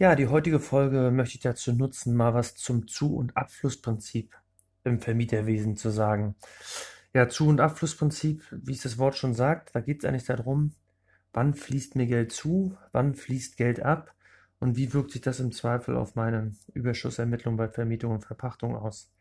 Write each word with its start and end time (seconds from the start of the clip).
Ja, 0.00 0.14
die 0.14 0.28
heutige 0.28 0.60
Folge 0.60 1.10
möchte 1.10 1.34
ich 1.34 1.42
dazu 1.42 1.74
nutzen, 1.74 2.16
mal 2.16 2.32
was 2.32 2.54
zum 2.54 2.88
Zu- 2.88 3.14
und 3.16 3.36
Abflussprinzip 3.36 4.34
im 4.82 4.98
Vermieterwesen 4.98 5.76
zu 5.76 5.90
sagen. 5.90 6.36
Ja, 7.12 7.28
Zu- 7.28 7.48
und 7.48 7.60
Abflussprinzip, 7.60 8.42
wie 8.50 8.72
es 8.72 8.80
das 8.80 8.96
Wort 8.96 9.14
schon 9.14 9.34
sagt, 9.34 9.74
da 9.74 9.80
geht 9.82 9.98
es 9.98 10.08
eigentlich 10.08 10.24
darum, 10.24 10.72
wann 11.34 11.52
fließt 11.52 11.96
mir 11.96 12.06
Geld 12.06 12.32
zu, 12.32 12.78
wann 12.92 13.14
fließt 13.14 13.58
Geld 13.58 13.82
ab 13.82 14.14
und 14.58 14.78
wie 14.78 14.94
wirkt 14.94 15.10
sich 15.10 15.20
das 15.20 15.38
im 15.38 15.52
Zweifel 15.52 15.98
auf 15.98 16.14
meine 16.14 16.54
Überschussermittlung 16.72 17.58
bei 17.58 17.68
Vermietung 17.68 18.12
und 18.12 18.24
Verpachtung 18.24 18.76
aus. 18.76 19.12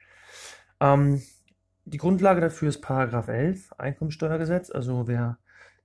Ähm, 0.79 1.21
die 1.83 1.97
Grundlage 1.97 2.39
dafür 2.39 2.69
ist 2.69 2.79
Paragraph 2.79 3.27
11 3.27 3.73
Einkommensteuergesetz. 3.73 4.71
Also 4.71 5.09
wer 5.09 5.39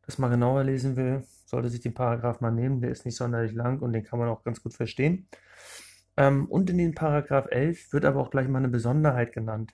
das 0.06 0.18
mal 0.18 0.29
genauer 0.29 0.62
lesen 0.62 0.95
will, 0.95 1.24
sollte 1.55 1.71
sich 1.71 1.80
den 1.80 1.95
Paragraph 1.95 2.41
mal 2.41 2.50
nehmen. 2.50 2.80
Der 2.80 2.91
ist 2.91 3.07
nicht 3.07 3.16
sonderlich 3.16 3.52
lang 3.52 3.80
und 3.80 3.93
den 3.93 4.03
kann 4.03 4.18
man 4.18 4.29
auch 4.29 4.43
ganz 4.43 4.62
gut 4.62 4.75
verstehen. 4.75 5.29
Ähm, 6.17 6.46
und 6.46 6.68
in 6.68 6.79
den 6.79 6.95
Paragraph 6.95 7.46
11 7.50 7.93
wird 7.93 8.04
aber 8.04 8.21
auch 8.21 8.31
gleich 8.31 8.49
mal 8.49 8.58
eine 8.58 8.68
Besonderheit 8.68 9.32
genannt. 9.32 9.72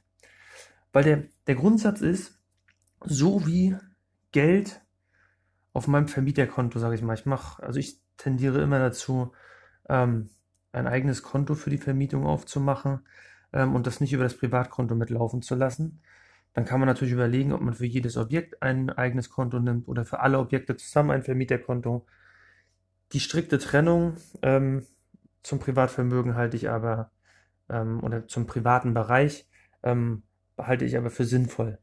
Weil 0.92 1.04
der, 1.04 1.22
der 1.46 1.54
Grundsatz 1.54 2.00
ist, 2.00 2.38
so 3.04 3.46
wie 3.46 3.76
Geld 4.32 4.82
auf 5.72 5.88
meinem 5.88 6.08
Vermieterkonto, 6.08 6.78
sage 6.78 6.94
ich 6.94 7.02
mal, 7.02 7.14
ich 7.14 7.26
mache, 7.26 7.62
also 7.62 7.78
ich 7.78 8.00
tendiere 8.16 8.60
immer 8.60 8.78
dazu, 8.78 9.32
ähm, 9.88 10.30
ein 10.72 10.86
eigenes 10.86 11.22
Konto 11.22 11.54
für 11.54 11.70
die 11.70 11.78
Vermietung 11.78 12.26
aufzumachen 12.26 13.00
ähm, 13.52 13.74
und 13.74 13.86
das 13.86 14.00
nicht 14.00 14.12
über 14.12 14.24
das 14.24 14.36
Privatkonto 14.36 14.94
mitlaufen 14.94 15.42
zu 15.42 15.54
lassen. 15.54 16.02
Dann 16.52 16.64
kann 16.64 16.80
man 16.80 16.88
natürlich 16.88 17.12
überlegen, 17.12 17.52
ob 17.52 17.60
man 17.60 17.74
für 17.74 17.86
jedes 17.86 18.16
Objekt 18.16 18.62
ein 18.62 18.90
eigenes 18.90 19.30
Konto 19.30 19.60
nimmt 19.60 19.86
oder 19.88 20.04
für 20.04 20.20
alle 20.20 20.38
Objekte 20.38 20.76
zusammen 20.76 21.10
ein 21.10 21.22
Vermieterkonto. 21.22 22.06
Die 23.12 23.20
strikte 23.20 23.58
Trennung 23.58 24.16
ähm, 24.42 24.86
zum 25.42 25.58
Privatvermögen 25.58 26.34
halte 26.34 26.56
ich 26.56 26.68
aber 26.68 27.12
ähm, 27.68 28.02
oder 28.02 28.26
zum 28.26 28.46
privaten 28.46 28.94
Bereich 28.94 29.48
ähm, 29.82 30.22
halte 30.58 30.84
ich 30.84 30.96
aber 30.96 31.10
für 31.10 31.24
sinnvoll. 31.24 31.78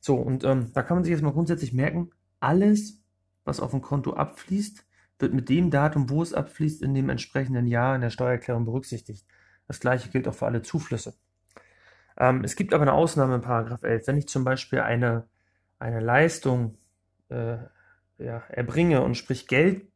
So, 0.00 0.16
und 0.16 0.44
ähm, 0.44 0.70
da 0.72 0.82
kann 0.82 0.96
man 0.96 1.04
sich 1.04 1.12
jetzt 1.12 1.22
mal 1.22 1.32
grundsätzlich 1.32 1.72
merken, 1.72 2.10
alles, 2.38 3.02
was 3.44 3.60
auf 3.60 3.70
dem 3.72 3.80
Konto 3.80 4.12
abfließt, 4.12 4.86
wird 5.18 5.34
mit 5.34 5.48
dem 5.48 5.70
Datum, 5.70 6.08
wo 6.08 6.22
es 6.22 6.32
abfließt, 6.34 6.82
in 6.82 6.94
dem 6.94 7.08
entsprechenden 7.08 7.66
Jahr 7.66 7.94
in 7.94 8.00
der 8.00 8.10
Steuererklärung 8.10 8.64
berücksichtigt. 8.64 9.26
Das 9.66 9.80
gleiche 9.80 10.10
gilt 10.10 10.28
auch 10.28 10.34
für 10.34 10.46
alle 10.46 10.62
Zuflüsse. 10.62 11.14
Ähm, 12.20 12.44
es 12.44 12.54
gibt 12.54 12.74
aber 12.74 12.82
eine 12.82 12.92
Ausnahme 12.92 13.36
in 13.36 13.40
Paragraph 13.40 13.82
11. 13.82 14.06
Wenn 14.06 14.18
ich 14.18 14.28
zum 14.28 14.44
Beispiel 14.44 14.80
eine, 14.80 15.26
eine 15.80 16.00
Leistung 16.00 16.76
äh, 17.30 17.56
ja, 18.18 18.42
erbringe 18.50 19.02
und 19.02 19.16
sprich 19.16 19.48
Geld 19.48 19.86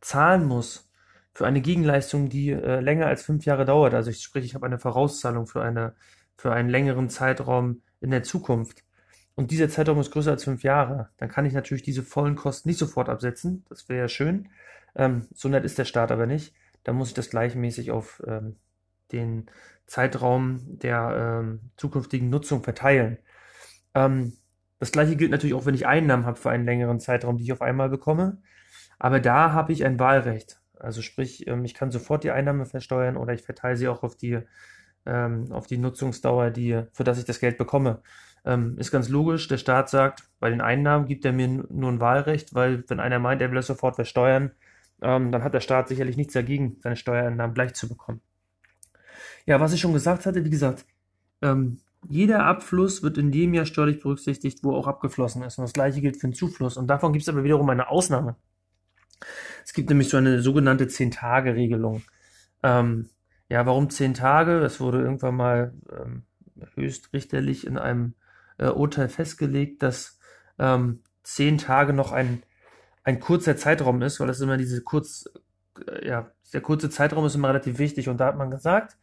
zahlen 0.00 0.46
muss 0.46 0.90
für 1.32 1.46
eine 1.46 1.60
Gegenleistung, 1.60 2.28
die 2.28 2.50
äh, 2.50 2.80
länger 2.80 3.06
als 3.08 3.24
fünf 3.24 3.44
Jahre 3.44 3.64
dauert, 3.64 3.92
also 3.94 4.10
ich 4.10 4.22
sprich, 4.22 4.44
ich 4.44 4.54
habe 4.54 4.66
eine 4.66 4.78
Vorauszahlung 4.78 5.46
für, 5.46 5.62
eine, 5.62 5.94
für 6.36 6.52
einen 6.52 6.68
längeren 6.68 7.10
Zeitraum 7.10 7.82
in 8.00 8.10
der 8.10 8.22
Zukunft 8.22 8.84
und 9.34 9.50
dieser 9.50 9.68
Zeitraum 9.68 9.98
ist 9.98 10.12
größer 10.12 10.30
als 10.30 10.44
fünf 10.44 10.62
Jahre, 10.62 11.08
dann 11.16 11.28
kann 11.28 11.44
ich 11.44 11.52
natürlich 11.52 11.82
diese 11.82 12.04
vollen 12.04 12.36
Kosten 12.36 12.68
nicht 12.68 12.78
sofort 12.78 13.08
absetzen. 13.08 13.64
Das 13.68 13.88
wäre 13.88 14.02
ja 14.02 14.08
schön. 14.08 14.48
Ähm, 14.94 15.26
so 15.34 15.48
nett 15.48 15.64
ist 15.64 15.78
der 15.78 15.84
Staat 15.84 16.12
aber 16.12 16.26
nicht. 16.26 16.54
Da 16.84 16.92
muss 16.92 17.08
ich 17.08 17.14
das 17.14 17.30
gleichmäßig 17.30 17.90
auf 17.90 18.22
ähm, 18.26 18.56
den 19.10 19.46
Zeitraum 19.86 20.60
der 20.78 21.42
ähm, 21.42 21.70
zukünftigen 21.76 22.30
Nutzung 22.30 22.62
verteilen. 22.62 23.18
Ähm, 23.94 24.34
das 24.78 24.92
gleiche 24.92 25.16
gilt 25.16 25.30
natürlich 25.30 25.54
auch, 25.54 25.66
wenn 25.66 25.74
ich 25.74 25.86
Einnahmen 25.86 26.26
habe 26.26 26.38
für 26.38 26.50
einen 26.50 26.64
längeren 26.64 27.00
Zeitraum, 27.00 27.38
die 27.38 27.44
ich 27.44 27.52
auf 27.52 27.62
einmal 27.62 27.88
bekomme. 27.88 28.42
Aber 28.98 29.20
da 29.20 29.52
habe 29.52 29.72
ich 29.72 29.84
ein 29.84 29.98
Wahlrecht. 29.98 30.60
Also 30.78 31.02
sprich, 31.02 31.46
ähm, 31.46 31.64
ich 31.64 31.74
kann 31.74 31.90
sofort 31.90 32.24
die 32.24 32.30
Einnahme 32.30 32.66
versteuern 32.66 33.16
oder 33.16 33.32
ich 33.32 33.42
verteile 33.42 33.76
sie 33.76 33.88
auch 33.88 34.02
auf 34.02 34.16
die, 34.16 34.40
ähm, 35.06 35.52
auf 35.52 35.66
die 35.66 35.78
Nutzungsdauer, 35.78 36.50
die, 36.50 36.82
für 36.92 37.04
das 37.04 37.18
ich 37.18 37.24
das 37.24 37.40
Geld 37.40 37.58
bekomme. 37.58 38.02
Ähm, 38.44 38.76
ist 38.78 38.90
ganz 38.90 39.08
logisch, 39.08 39.48
der 39.48 39.56
Staat 39.56 39.88
sagt, 39.88 40.24
bei 40.38 40.50
den 40.50 40.60
Einnahmen 40.60 41.06
gibt 41.06 41.24
er 41.24 41.32
mir 41.32 41.48
nur 41.48 41.90
ein 41.90 42.00
Wahlrecht, 42.00 42.54
weil 42.54 42.84
wenn 42.88 43.00
einer 43.00 43.18
meint, 43.18 43.40
er 43.40 43.50
will 43.50 43.56
das 43.56 43.66
sofort 43.66 43.94
versteuern, 43.96 44.52
ähm, 45.02 45.32
dann 45.32 45.42
hat 45.42 45.54
der 45.54 45.60
Staat 45.60 45.88
sicherlich 45.88 46.16
nichts 46.16 46.34
dagegen, 46.34 46.76
seine 46.82 46.96
Steuereinnahmen 46.96 47.54
gleich 47.54 47.74
zu 47.74 47.88
bekommen. 47.88 48.20
Ja, 49.46 49.60
was 49.60 49.72
ich 49.72 49.80
schon 49.80 49.92
gesagt 49.92 50.26
hatte, 50.26 50.44
wie 50.44 50.50
gesagt, 50.50 50.86
ähm, 51.42 51.78
jeder 52.08 52.44
Abfluss 52.44 53.02
wird 53.02 53.18
in 53.18 53.32
dem 53.32 53.54
Jahr 53.54 53.66
steuerlich 53.66 54.00
berücksichtigt, 54.00 54.62
wo 54.62 54.74
auch 54.74 54.86
abgeflossen 54.86 55.42
ist. 55.42 55.58
Und 55.58 55.64
das 55.64 55.72
gleiche 55.72 56.00
gilt 56.00 56.16
für 56.16 56.28
den 56.28 56.34
Zufluss. 56.34 56.76
Und 56.76 56.86
davon 56.86 57.12
gibt 57.12 57.22
es 57.22 57.28
aber 57.28 57.44
wiederum 57.44 57.68
eine 57.70 57.88
Ausnahme. 57.88 58.36
Es 59.64 59.72
gibt 59.72 59.88
nämlich 59.88 60.08
so 60.08 60.16
eine 60.16 60.42
sogenannte 60.42 60.84
10-Tage-Regelung. 60.84 62.02
Ähm, 62.62 63.08
ja, 63.48 63.64
warum 63.66 63.90
10 63.90 64.14
Tage? 64.14 64.60
Das 64.60 64.80
wurde 64.80 65.00
irgendwann 65.00 65.36
mal 65.36 65.74
ähm, 65.90 66.24
höchstrichterlich 66.74 67.66
in 67.66 67.78
einem 67.78 68.14
äh, 68.58 68.68
Urteil 68.68 69.08
festgelegt, 69.08 69.82
dass 69.82 70.18
ähm, 70.58 71.00
10 71.22 71.58
Tage 71.58 71.92
noch 71.92 72.12
ein, 72.12 72.42
ein 73.02 73.20
kurzer 73.20 73.56
Zeitraum 73.56 74.02
ist, 74.02 74.20
weil 74.20 74.26
das 74.26 74.40
immer 74.40 74.56
diese 74.56 74.82
kurz, 74.82 75.30
äh, 75.86 76.06
ja, 76.06 76.30
der 76.52 76.60
kurze 76.60 76.90
Zeitraum 76.90 77.24
ist 77.26 77.34
immer 77.34 77.48
relativ 77.48 77.78
wichtig. 77.78 78.08
Und 78.08 78.18
da 78.18 78.26
hat 78.26 78.36
man 78.36 78.50
gesagt, 78.50 78.96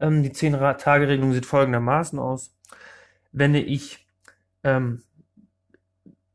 ähm, 0.00 0.22
die 0.22 0.30
10-Tage-Regelung 0.30 1.32
sieht 1.32 1.46
folgendermaßen 1.46 2.18
aus. 2.18 2.54
Wenn 3.32 3.54
ich 3.54 4.06
ähm, 4.62 5.02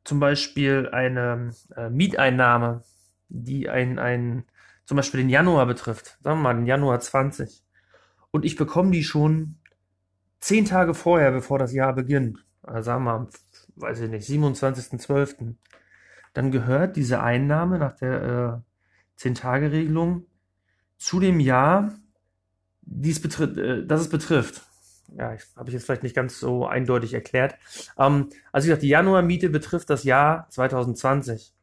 zum 0.04 0.20
Beispiel 0.20 0.90
eine 0.92 1.52
äh, 1.76 1.90
Mieteinnahme, 1.90 2.84
die 3.30 3.70
ein, 3.70 4.00
ein, 4.00 4.46
zum 4.86 4.98
Beispiel 4.98 5.20
den 5.20 5.30
Januar 5.30 5.66
betrifft, 5.66 6.18
sagen 6.24 6.40
wir 6.40 6.44
mal 6.44 6.56
den 6.56 6.66
Januar 6.66 7.00
20, 7.00 7.64
und 8.32 8.46
ich 8.46 8.56
bekomme 8.56 8.92
die 8.92 9.04
schon 9.04 9.58
zehn 10.40 10.66
Tage 10.66 10.94
vorher, 10.94 11.32
bevor 11.32 11.60
das 11.60 11.74
Jahr 11.74 11.94
beginnt, 11.94 12.44
also 12.64 12.82
sagen 12.82 13.04
wir 13.04 13.20
mal, 13.20 13.28
weiß 13.76 14.02
ich 14.02 14.10
nicht, 14.10 14.28
27.12., 14.28 15.56
dann 16.34 16.52
gehört 16.52 16.96
diese 16.96 17.22
Einnahme 17.22 17.80
nach 17.80 17.94
der 17.94 18.64
äh, 19.20 19.22
10-Tage-Regelung 19.22 20.26
zu 20.98 21.20
dem 21.20 21.40
Jahr, 21.40 21.94
dies 22.90 23.22
betrifft, 23.22 23.58
äh, 23.58 23.86
das 23.86 24.02
es 24.02 24.10
betrifft. 24.10 24.64
Ja, 25.18 25.36
habe 25.56 25.70
ich 25.70 25.74
jetzt 25.74 25.86
vielleicht 25.86 26.04
nicht 26.04 26.16
ganz 26.16 26.40
so 26.40 26.68
eindeutig 26.68 27.14
erklärt. 27.14 27.56
Ähm, 27.98 28.30
also 28.52 28.66
wie 28.66 28.70
gesagt, 28.70 28.84
die 28.84 28.90
Januarmiete 28.90 29.50
betrifft 29.50 29.90
das 29.90 30.04
Jahr 30.04 30.48
2020. 30.50 31.54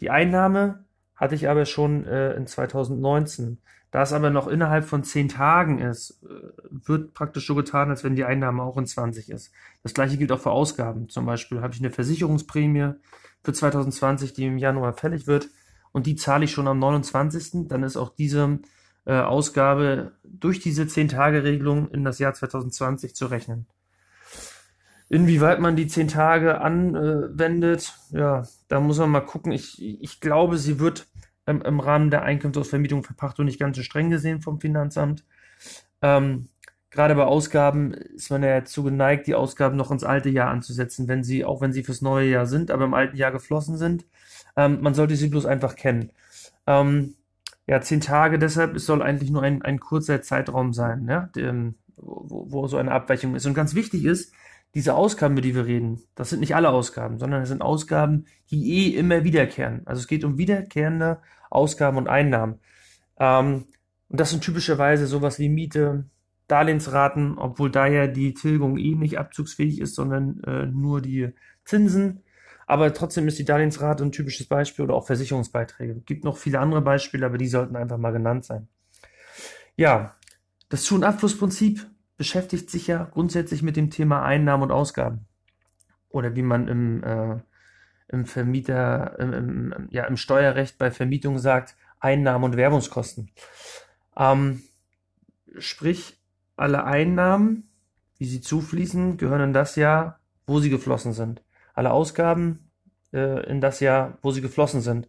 Die 0.00 0.10
Einnahme 0.10 0.84
hatte 1.14 1.34
ich 1.34 1.48
aber 1.48 1.64
schon 1.66 2.04
äh, 2.04 2.34
in 2.34 2.46
2019. 2.46 3.58
Da 3.90 4.02
es 4.02 4.12
aber 4.12 4.30
noch 4.30 4.48
innerhalb 4.48 4.84
von 4.84 5.04
zehn 5.04 5.28
Tagen 5.28 5.78
ist, 5.78 6.22
äh, 6.24 6.52
wird 6.68 7.14
praktisch 7.14 7.46
so 7.46 7.54
getan, 7.54 7.90
als 7.90 8.04
wenn 8.04 8.16
die 8.16 8.24
Einnahme 8.24 8.62
auch 8.62 8.76
in 8.76 8.86
20 8.86 9.30
ist. 9.30 9.52
Das 9.82 9.94
gleiche 9.94 10.18
gilt 10.18 10.32
auch 10.32 10.40
für 10.40 10.50
Ausgaben. 10.50 11.08
Zum 11.08 11.24
Beispiel 11.24 11.60
habe 11.60 11.72
ich 11.72 11.80
eine 11.80 11.90
Versicherungsprämie 11.90 12.94
für 13.42 13.52
2020, 13.52 14.34
die 14.34 14.46
im 14.46 14.58
Januar 14.58 14.92
fällig 14.92 15.26
wird 15.26 15.48
und 15.92 16.06
die 16.06 16.16
zahle 16.16 16.44
ich 16.44 16.50
schon 16.50 16.68
am 16.68 16.78
29. 16.78 17.68
Dann 17.68 17.84
ist 17.84 17.96
auch 17.96 18.10
diese 18.10 18.58
äh, 19.06 19.14
Ausgabe 19.14 20.12
durch 20.24 20.60
diese 20.60 20.82
10-Tage-Regelung 20.82 21.88
in 21.90 22.04
das 22.04 22.18
Jahr 22.18 22.34
2020 22.34 23.14
zu 23.14 23.26
rechnen. 23.26 23.66
Inwieweit 25.08 25.60
man 25.60 25.76
die 25.76 25.86
10 25.86 26.08
Tage 26.08 26.60
anwendet, 26.60 27.94
ja, 28.10 28.42
da 28.66 28.80
muss 28.80 28.98
man 28.98 29.10
mal 29.10 29.20
gucken. 29.20 29.52
Ich, 29.52 29.80
ich 29.80 30.20
glaube, 30.20 30.58
sie 30.58 30.80
wird 30.80 31.06
im, 31.46 31.62
im 31.62 31.78
Rahmen 31.78 32.10
der 32.10 32.22
Einkommensvermietung 32.22 33.04
Verpachtung 33.04 33.44
nicht 33.44 33.60
ganz 33.60 33.76
so 33.76 33.84
streng 33.84 34.10
gesehen 34.10 34.42
vom 34.42 34.60
Finanzamt. 34.60 35.24
Ähm, 36.02 36.48
gerade 36.90 37.14
bei 37.14 37.22
Ausgaben 37.22 37.94
ist 37.94 38.30
man 38.30 38.42
ja 38.42 38.58
dazu 38.58 38.82
geneigt, 38.82 39.28
die 39.28 39.36
Ausgaben 39.36 39.76
noch 39.76 39.92
ins 39.92 40.02
alte 40.02 40.28
Jahr 40.28 40.50
anzusetzen, 40.50 41.06
wenn 41.06 41.22
sie, 41.22 41.44
auch 41.44 41.60
wenn 41.60 41.72
sie 41.72 41.84
fürs 41.84 42.02
neue 42.02 42.28
Jahr 42.28 42.46
sind, 42.46 42.72
aber 42.72 42.84
im 42.84 42.94
alten 42.94 43.16
Jahr 43.16 43.30
geflossen 43.30 43.76
sind. 43.76 44.06
Ähm, 44.56 44.80
man 44.80 44.94
sollte 44.94 45.14
sie 45.14 45.28
bloß 45.28 45.46
einfach 45.46 45.76
kennen. 45.76 46.10
Ähm, 46.66 47.14
ja, 47.66 47.80
zehn 47.80 48.00
Tage 48.00 48.38
deshalb, 48.38 48.76
es 48.76 48.86
soll 48.86 49.02
eigentlich 49.02 49.30
nur 49.30 49.42
ein, 49.42 49.62
ein 49.62 49.80
kurzer 49.80 50.22
Zeitraum 50.22 50.72
sein, 50.72 51.04
ne? 51.04 51.30
Dem, 51.34 51.74
wo, 51.96 52.46
wo 52.50 52.66
so 52.68 52.76
eine 52.76 52.92
Abweichung 52.92 53.34
ist. 53.34 53.46
Und 53.46 53.54
ganz 53.54 53.74
wichtig 53.74 54.04
ist, 54.04 54.32
diese 54.74 54.94
Ausgaben, 54.94 55.34
über 55.34 55.42
die 55.42 55.54
wir 55.54 55.66
reden, 55.66 56.02
das 56.14 56.30
sind 56.30 56.40
nicht 56.40 56.54
alle 56.54 56.68
Ausgaben, 56.68 57.18
sondern 57.18 57.42
es 57.42 57.48
sind 57.48 57.62
Ausgaben, 57.62 58.26
die 58.50 58.90
eh 58.90 58.98
immer 58.98 59.24
wiederkehren. 59.24 59.82
Also 59.86 60.00
es 60.00 60.06
geht 60.06 60.22
um 60.22 60.38
wiederkehrende 60.38 61.20
Ausgaben 61.50 61.96
und 61.96 62.08
Einnahmen. 62.08 62.60
Ähm, 63.18 63.64
und 64.08 64.20
das 64.20 64.30
sind 64.30 64.42
typischerweise 64.44 65.06
sowas 65.06 65.38
wie 65.38 65.48
Miete, 65.48 66.04
Darlehensraten, 66.48 67.38
obwohl 67.38 67.70
da 67.70 67.86
ja 67.86 68.06
die 68.06 68.34
Tilgung 68.34 68.76
eh 68.78 68.94
nicht 68.94 69.18
abzugsfähig 69.18 69.80
ist, 69.80 69.94
sondern 69.94 70.40
äh, 70.44 70.66
nur 70.66 71.00
die 71.00 71.32
Zinsen. 71.64 72.22
Aber 72.66 72.92
trotzdem 72.92 73.28
ist 73.28 73.38
die 73.38 73.44
Darlehensrate 73.44 74.04
ein 74.04 74.12
typisches 74.12 74.46
Beispiel 74.46 74.84
oder 74.84 74.94
auch 74.94 75.06
Versicherungsbeiträge. 75.06 75.92
Es 75.92 76.04
gibt 76.04 76.24
noch 76.24 76.36
viele 76.36 76.58
andere 76.58 76.82
Beispiele, 76.82 77.24
aber 77.24 77.38
die 77.38 77.46
sollten 77.46 77.76
einfach 77.76 77.96
mal 77.96 78.12
genannt 78.12 78.44
sein. 78.44 78.68
Ja, 79.76 80.16
das 80.68 80.82
Zu- 80.82 80.96
und 80.96 81.04
Abflussprinzip 81.04 81.86
beschäftigt 82.16 82.70
sich 82.70 82.88
ja 82.88 83.04
grundsätzlich 83.04 83.62
mit 83.62 83.76
dem 83.76 83.90
Thema 83.90 84.24
Einnahmen 84.24 84.64
und 84.64 84.72
Ausgaben. 84.72 85.26
Oder 86.08 86.34
wie 86.34 86.42
man 86.42 86.66
im, 86.66 87.04
äh, 87.04 87.38
im 88.08 88.26
Vermieter, 88.26 89.16
im, 89.18 89.32
im, 89.32 89.88
ja, 89.90 90.04
im 90.04 90.16
Steuerrecht 90.16 90.76
bei 90.76 90.90
Vermietung 90.90 91.38
sagt, 91.38 91.76
Einnahmen 92.00 92.44
und 92.44 92.56
Werbungskosten. 92.56 93.30
Ähm, 94.16 94.62
sprich, 95.58 96.18
alle 96.56 96.84
Einnahmen, 96.84 97.68
wie 98.18 98.26
sie 98.26 98.40
zufließen, 98.40 99.18
gehören 99.18 99.42
in 99.42 99.52
das 99.52 99.76
Jahr, 99.76 100.20
wo 100.46 100.58
sie 100.58 100.70
geflossen 100.70 101.12
sind. 101.12 101.42
Alle 101.76 101.92
Ausgaben 101.92 102.70
äh, 103.12 103.48
in 103.48 103.60
das 103.60 103.78
Jahr, 103.80 104.18
wo 104.22 104.32
sie 104.32 104.40
geflossen 104.40 104.80
sind. 104.80 105.08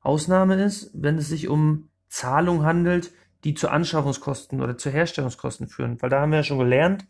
Ausnahme 0.00 0.60
ist, 0.62 0.90
wenn 0.94 1.18
es 1.18 1.28
sich 1.28 1.48
um 1.48 1.90
Zahlungen 2.08 2.64
handelt, 2.64 3.12
die 3.44 3.54
zu 3.54 3.68
Anschaffungskosten 3.68 4.60
oder 4.60 4.76
zu 4.76 4.90
Herstellungskosten 4.90 5.68
führen. 5.68 6.00
Weil 6.00 6.10
da 6.10 6.20
haben 6.20 6.30
wir 6.30 6.38
ja 6.38 6.44
schon 6.44 6.58
gelernt, 6.58 7.06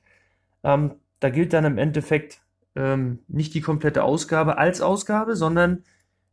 ähm, 0.62 0.96
da 1.20 1.30
gilt 1.30 1.52
dann 1.52 1.64
im 1.64 1.78
Endeffekt 1.78 2.42
ähm, 2.74 3.20
nicht 3.28 3.54
die 3.54 3.60
komplette 3.60 4.02
Ausgabe 4.02 4.58
als 4.58 4.80
Ausgabe, 4.80 5.36
sondern 5.36 5.84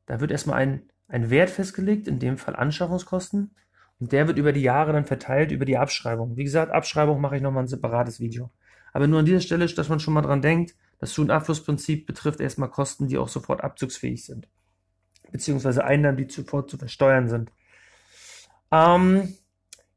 da 0.05 0.19
wird 0.19 0.31
erstmal 0.31 0.57
ein, 0.59 0.81
ein 1.07 1.29
Wert 1.29 1.49
festgelegt, 1.49 2.07
in 2.07 2.19
dem 2.19 2.37
Fall 2.37 2.55
Anschaffungskosten. 2.55 3.51
Und 3.99 4.11
der 4.11 4.27
wird 4.27 4.37
über 4.37 4.53
die 4.53 4.61
Jahre 4.61 4.93
dann 4.93 5.05
verteilt 5.05 5.51
über 5.51 5.65
die 5.65 5.77
Abschreibung. 5.77 6.35
Wie 6.37 6.45
gesagt, 6.45 6.71
Abschreibung 6.71 7.21
mache 7.21 7.35
ich 7.35 7.41
nochmal 7.41 7.63
ein 7.63 7.67
separates 7.67 8.19
Video. 8.19 8.49
Aber 8.93 9.07
nur 9.07 9.19
an 9.19 9.25
dieser 9.25 9.41
Stelle, 9.41 9.67
dass 9.67 9.89
man 9.89 9.99
schon 9.99 10.13
mal 10.13 10.21
dran 10.21 10.41
denkt, 10.41 10.75
das 10.99 11.11
Zu- 11.11 11.21
und 11.21 11.31
Abflussprinzip 11.31 12.05
betrifft 12.05 12.41
erstmal 12.41 12.69
Kosten, 12.69 13.07
die 13.07 13.17
auch 13.17 13.29
sofort 13.29 13.63
abzugsfähig 13.63 14.25
sind. 14.25 14.47
Beziehungsweise 15.31 15.83
Einnahmen, 15.83 16.17
die 16.17 16.29
sofort 16.29 16.69
zu 16.69 16.77
versteuern 16.77 17.27
sind. 17.27 17.51
Ähm, 18.71 19.35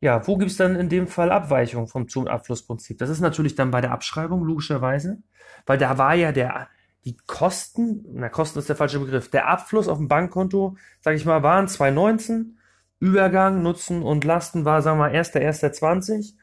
ja, 0.01 0.27
wo 0.27 0.37
gibt 0.37 0.51
es 0.51 0.57
dann 0.57 0.77
in 0.77 0.89
dem 0.89 1.07
Fall 1.07 1.31
Abweichungen 1.31 1.87
vom 1.87 2.09
Zu- 2.09 2.21
und 2.21 2.29
Abflussprinzip? 2.29 2.99
Das 2.99 3.11
ist 3.11 3.21
natürlich 3.21 3.55
dann 3.55 3.71
bei 3.71 3.81
der 3.81 3.93
Abschreibung, 3.93 4.45
logischerweise, 4.45 5.19
weil 5.67 5.79
da 5.79 5.99
war 5.99 6.15
ja 6.15 6.33
der, 6.33 6.69
die 7.05 7.17
Kosten, 7.27 8.05
na, 8.13 8.29
Kosten 8.29 8.59
ist 8.59 8.69
der 8.69 8.77
falsche 8.77 8.99
Begriff, 8.99 9.31
der 9.31 9.49
Abfluss 9.49 9.89
auf 9.89 9.99
dem 9.99 10.09
Bankkonto, 10.09 10.77
sage 11.01 11.17
ich 11.17 11.25
mal, 11.25 11.43
waren 11.43 11.69
2019, 11.69 12.59
Übergang, 13.01 13.63
Nutzen 13.63 14.03
und 14.03 14.25
Lasten 14.25 14.65
war, 14.65 14.83
sagen 14.83 14.99
wir 14.99 15.09
mal, 15.09 15.15
1.1.20. 15.15 16.35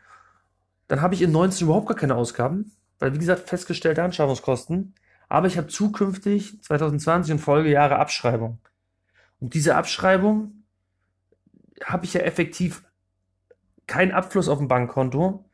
Dann 0.87 1.01
habe 1.01 1.13
ich 1.13 1.21
in 1.21 1.31
19 1.31 1.67
überhaupt 1.67 1.87
gar 1.87 1.95
keine 1.95 2.15
Ausgaben, 2.15 2.73
weil, 2.99 3.13
wie 3.13 3.19
gesagt, 3.19 3.49
festgestellte 3.49 4.03
Anschaffungskosten. 4.03 4.93
Aber 5.27 5.47
ich 5.47 5.57
habe 5.57 5.67
zukünftig 5.67 6.61
2020 6.61 7.33
und 7.33 7.39
Folgejahre 7.39 7.97
Abschreibung. 7.97 8.59
Und 9.39 9.53
diese 9.53 9.75
Abschreibung 9.75 10.63
habe 11.83 12.05
ich 12.05 12.13
ja 12.13 12.21
effektiv 12.21 12.83
keinen 13.87 14.11
Abfluss 14.11 14.49
auf 14.49 14.59
dem 14.59 14.67
Bankkonto, 14.67 15.45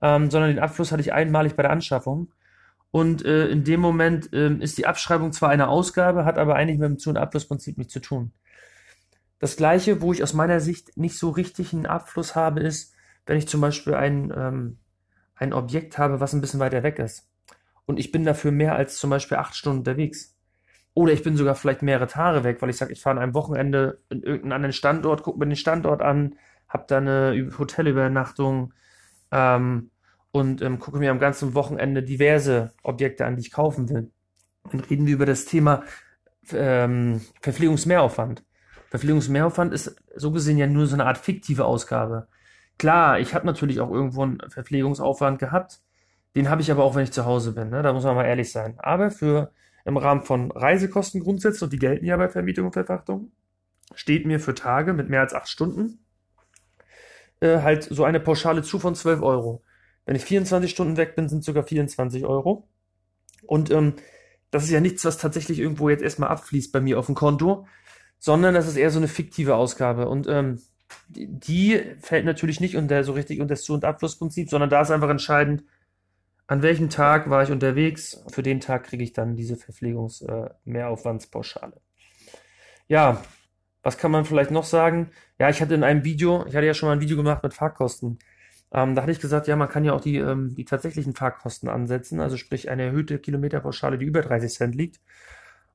ähm, 0.00 0.30
sondern 0.30 0.50
den 0.50 0.58
Abfluss 0.58 0.92
hatte 0.92 1.02
ich 1.02 1.12
einmalig 1.12 1.56
bei 1.56 1.62
der 1.62 1.72
Anschaffung. 1.72 2.32
Und 2.90 3.24
äh, 3.24 3.48
in 3.48 3.64
dem 3.64 3.80
Moment 3.80 4.32
äh, 4.32 4.54
ist 4.54 4.78
die 4.78 4.86
Abschreibung 4.86 5.32
zwar 5.32 5.50
eine 5.50 5.68
Ausgabe, 5.68 6.24
hat 6.24 6.38
aber 6.38 6.54
eigentlich 6.54 6.78
mit 6.78 6.88
dem 6.88 6.98
Zu- 6.98 7.10
und 7.10 7.18
Abflussprinzip 7.18 7.76
nichts 7.78 7.92
zu 7.92 8.00
tun. 8.00 8.32
Das 9.38 9.56
gleiche, 9.56 10.00
wo 10.00 10.12
ich 10.12 10.22
aus 10.22 10.32
meiner 10.32 10.60
Sicht 10.60 10.96
nicht 10.96 11.18
so 11.18 11.30
richtig 11.30 11.74
einen 11.74 11.86
Abfluss 11.86 12.34
habe, 12.34 12.60
ist, 12.60 12.94
wenn 13.26 13.36
ich 13.36 13.48
zum 13.48 13.60
Beispiel 13.60 13.94
ein, 13.94 14.32
ähm, 14.34 14.78
ein 15.36 15.52
Objekt 15.52 15.98
habe, 15.98 16.20
was 16.20 16.32
ein 16.32 16.40
bisschen 16.40 16.60
weiter 16.60 16.82
weg 16.82 16.98
ist. 16.98 17.28
Und 17.84 17.98
ich 17.98 18.10
bin 18.10 18.24
dafür 18.24 18.50
mehr 18.50 18.74
als 18.74 18.98
zum 18.98 19.10
Beispiel 19.10 19.38
acht 19.38 19.54
Stunden 19.54 19.78
unterwegs. 19.78 20.34
Oder 20.94 21.12
ich 21.12 21.22
bin 21.22 21.36
sogar 21.36 21.54
vielleicht 21.54 21.82
mehrere 21.82 22.06
Tage 22.06 22.42
weg, 22.42 22.60
weil 22.60 22.70
ich 22.70 22.78
sage, 22.78 22.92
ich 22.92 23.02
fahre 23.02 23.16
an 23.16 23.22
einem 23.22 23.34
Wochenende 23.34 24.00
in 24.08 24.22
irgendeinen 24.22 24.52
anderen 24.52 24.72
Standort, 24.72 25.22
gucke 25.22 25.38
mir 25.38 25.46
den 25.46 25.56
Standort 25.56 26.00
an, 26.00 26.36
habe 26.68 26.84
da 26.88 26.96
eine 26.96 27.50
Hotelübernachtung 27.58 28.72
ähm, 29.30 29.90
und 30.32 30.62
ähm, 30.62 30.78
gucke 30.78 30.98
mir 30.98 31.10
am 31.10 31.18
ganzen 31.18 31.54
Wochenende 31.54 32.02
diverse 32.02 32.72
Objekte 32.82 33.26
an, 33.26 33.36
die 33.36 33.42
ich 33.42 33.52
kaufen 33.52 33.88
will. 33.90 34.10
Dann 34.70 34.80
reden 34.80 35.06
wir 35.06 35.14
über 35.14 35.26
das 35.26 35.44
Thema 35.44 35.84
ähm, 36.52 37.20
Verpflegungsmehraufwand. 37.42 38.44
Verpflegungsmehraufwand 38.90 39.74
ist 39.74 39.96
so 40.14 40.32
gesehen 40.32 40.58
ja 40.58 40.66
nur 40.66 40.86
so 40.86 40.94
eine 40.94 41.06
Art 41.06 41.18
fiktive 41.18 41.64
Ausgabe. 41.64 42.28
Klar, 42.78 43.20
ich 43.20 43.34
habe 43.34 43.46
natürlich 43.46 43.80
auch 43.80 43.90
irgendwo 43.90 44.22
einen 44.22 44.40
Verpflegungsaufwand 44.48 45.38
gehabt, 45.38 45.80
den 46.34 46.50
habe 46.50 46.60
ich 46.60 46.70
aber 46.70 46.84
auch, 46.84 46.94
wenn 46.94 47.04
ich 47.04 47.12
zu 47.12 47.24
Hause 47.24 47.52
bin. 47.52 47.70
Ne? 47.70 47.82
Da 47.82 47.92
muss 47.92 48.04
man 48.04 48.14
mal 48.14 48.26
ehrlich 48.26 48.52
sein. 48.52 48.74
Aber 48.78 49.10
für 49.10 49.52
im 49.86 49.96
Rahmen 49.96 50.22
von 50.22 50.50
Reisekosten 50.50 51.22
grundsätzlich, 51.22 51.62
und 51.62 51.72
die 51.72 51.78
gelten 51.78 52.04
ja 52.04 52.16
bei 52.16 52.28
Vermietung 52.28 52.66
und 52.66 52.72
Verpachtung, 52.72 53.32
steht 53.94 54.26
mir 54.26 54.40
für 54.40 54.54
Tage 54.54 54.92
mit 54.92 55.08
mehr 55.08 55.20
als 55.20 55.32
acht 55.32 55.48
Stunden 55.48 56.00
äh, 57.40 57.60
halt 57.60 57.84
so 57.84 58.04
eine 58.04 58.20
Pauschale 58.20 58.62
zu 58.62 58.78
von 58.78 58.94
12 58.94 59.22
Euro. 59.22 59.62
Wenn 60.04 60.16
ich 60.16 60.24
24 60.24 60.70
Stunden 60.70 60.96
weg 60.96 61.16
bin, 61.16 61.28
sind 61.28 61.44
sogar 61.44 61.64
24 61.64 62.24
Euro. 62.24 62.68
Und 63.46 63.70
ähm, 63.70 63.94
das 64.50 64.64
ist 64.64 64.70
ja 64.70 64.80
nichts, 64.80 65.04
was 65.04 65.18
tatsächlich 65.18 65.58
irgendwo 65.58 65.88
jetzt 65.88 66.02
erstmal 66.02 66.30
abfließt 66.30 66.72
bei 66.72 66.80
mir 66.80 66.98
auf 66.98 67.06
dem 67.06 67.14
Konto, 67.14 67.66
sondern 68.18 68.54
das 68.54 68.66
ist 68.66 68.76
eher 68.76 68.90
so 68.90 68.98
eine 68.98 69.08
fiktive 69.08 69.56
Ausgabe. 69.56 70.08
Und 70.08 70.26
ähm, 70.28 70.60
die 71.08 71.80
fällt 72.00 72.24
natürlich 72.24 72.60
nicht 72.60 72.76
unter 72.76 73.04
so 73.04 73.12
richtig 73.12 73.40
unter 73.40 73.54
das 73.54 73.64
Zu- 73.64 73.74
und 73.74 73.84
Abflussprinzip, 73.84 74.48
sondern 74.48 74.70
da 74.70 74.80
ist 74.82 74.90
einfach 74.90 75.10
entscheidend, 75.10 75.64
an 76.46 76.62
welchem 76.62 76.90
Tag 76.90 77.30
war 77.30 77.42
ich 77.42 77.50
unterwegs. 77.50 78.22
Für 78.28 78.42
den 78.42 78.60
Tag 78.60 78.84
kriege 78.84 79.02
ich 79.02 79.12
dann 79.12 79.36
diese 79.36 79.56
Verpflegungs-Mehraufwandspauschale. 79.56 81.74
Äh, 81.74 81.80
ja, 82.88 83.22
was 83.82 83.98
kann 83.98 84.12
man 84.12 84.24
vielleicht 84.24 84.50
noch 84.50 84.64
sagen? 84.64 85.10
Ja, 85.38 85.48
ich 85.48 85.60
hatte 85.60 85.74
in 85.74 85.84
einem 85.84 86.04
Video, 86.04 86.44
ich 86.46 86.54
hatte 86.54 86.66
ja 86.66 86.74
schon 86.74 86.88
mal 86.88 86.94
ein 86.94 87.00
Video 87.00 87.16
gemacht 87.16 87.42
mit 87.42 87.54
Fahrkosten. 87.54 88.18
Ähm, 88.72 88.94
da 88.94 89.02
hatte 89.02 89.12
ich 89.12 89.20
gesagt, 89.20 89.48
ja, 89.48 89.56
man 89.56 89.68
kann 89.68 89.84
ja 89.84 89.92
auch 89.92 90.00
die, 90.00 90.16
ähm, 90.16 90.54
die 90.54 90.64
tatsächlichen 90.64 91.14
Fahrkosten 91.14 91.68
ansetzen, 91.68 92.20
also 92.20 92.36
sprich 92.36 92.68
eine 92.68 92.84
erhöhte 92.84 93.18
Kilometerpauschale, 93.18 93.98
die 93.98 94.06
über 94.06 94.22
30 94.22 94.52
Cent 94.52 94.74
liegt. 94.74 95.00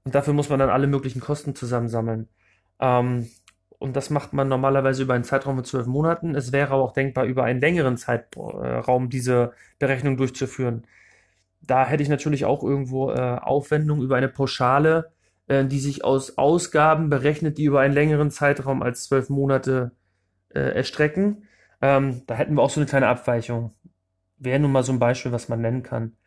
Und 0.04 0.16
dafür 0.16 0.34
muss 0.34 0.50
man 0.50 0.60
dann 0.60 0.70
alle 0.70 0.88
möglichen 0.88 1.22
Kosten 1.22 1.56
zusammensammeln. 1.56 2.28
Ähm, 2.80 3.30
und 3.82 3.96
das 3.96 4.12
macht 4.12 4.32
man 4.32 4.48
normalerweise 4.48 5.02
über 5.02 5.16
einen 5.16 5.24
Zeitraum 5.24 5.56
von 5.56 5.66
zwölf 5.66 5.88
Monaten. 5.88 6.36
Es 6.36 6.52
wäre 6.52 6.72
aber 6.74 6.84
auch 6.84 6.94
denkbar, 6.94 7.26
über 7.26 7.46
einen 7.46 7.60
längeren 7.60 7.98
Zeitraum 7.98 9.10
diese 9.10 9.54
Berechnung 9.80 10.18
durchzuführen. 10.18 10.86
Da 11.62 11.86
hätte 11.88 12.04
ich 12.04 12.10
natürlich 12.10 12.46
auch 12.46 12.64
irgendwo 12.64 13.12
äh, 13.12 13.16
Aufwendungen 13.16 14.04
über 14.04 14.18
eine 14.18 14.30
Pauschale, 14.30 15.12
äh, 15.48 15.66
die 15.66 15.80
sich 15.80 16.04
aus 16.04 16.38
Ausgaben 16.38 17.10
berechnet, 17.10 17.58
die 17.58 17.66
über 17.66 17.80
einen 17.80 17.96
längeren 17.96 18.30
Zeitraum 18.30 18.84
als 18.84 19.06
zwölf 19.06 19.30
Monate 19.30 19.94
äh, 20.50 20.76
erstrecken. 20.76 21.48
Ähm, 21.82 22.22
da 22.28 22.36
hätten 22.36 22.54
wir 22.56 22.62
auch 22.62 22.70
so 22.70 22.80
eine 22.82 22.88
kleine 22.88 23.08
Abweichung. 23.08 23.74
Wäre 24.38 24.60
nun 24.60 24.72
mal 24.72 24.84
so 24.84 24.92
ein 24.94 25.00
Beispiel, 25.00 25.32
was 25.32 25.50
man 25.50 25.60
nennen 25.62 25.82
kann. 25.82 26.18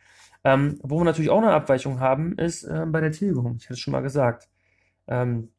Ähm, 0.43 0.81
wo 0.83 0.99
wir 0.99 1.05
natürlich 1.05 1.31
auch 1.31 1.39
eine 1.39 1.53
Abweichung 1.53 2.01
haben, 2.01 2.37
ist 2.37 2.65
äh, 2.65 2.85
bei 2.89 3.01
der 3.01 3.13
Tilgung. 3.13 3.57
Ich 3.59 3.67
hatte 3.67 3.75
es 3.75 3.81
schon 3.81 3.93
mal 3.93 4.03
gesagt. 4.03 4.49
Ähm, 5.07 5.51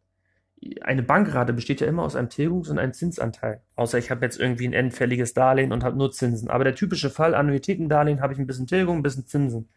eine 0.82 1.04
Bankrate 1.04 1.54
besteht 1.54 1.82
ja 1.82 1.88
immer 1.88 2.04
aus 2.04 2.16
einem 2.16 2.30
Tilgungs- 2.30 2.70
und 2.70 2.80
einem 2.80 2.94
Zinsanteil. 2.94 3.62
Außer 3.76 3.98
ich 3.98 4.10
habe 4.10 4.26
jetzt 4.26 4.40
irgendwie 4.40 4.68
ein 4.68 4.74
endfälliges 4.74 5.34
Darlehen 5.34 5.72
und 5.72 5.84
habe 5.84 5.98
nur 5.98 6.12
Zinsen. 6.12 6.50
Aber 6.50 6.64
der 6.64 6.76
typische 6.76 7.10
Fall, 7.10 7.36
Annuitätendarlehen, 7.36 8.22
habe 8.22 8.34
ich 8.34 8.40
ein 8.40 8.48
bisschen 8.48 8.68
Tilgung, 8.68 8.98
ein 8.98 9.04
bisschen 9.04 9.28
Zinsen. 9.28 9.70